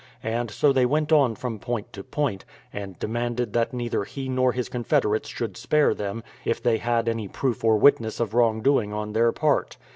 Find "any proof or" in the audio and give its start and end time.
7.07-7.77